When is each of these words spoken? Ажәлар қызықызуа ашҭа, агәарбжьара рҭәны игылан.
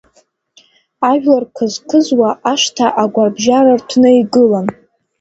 Ажәлар 1.09 1.43
қызықызуа 1.55 2.29
ашҭа, 2.51 2.87
агәарбжьара 3.01 3.73
рҭәны 3.79 4.09
игылан. 4.19 4.67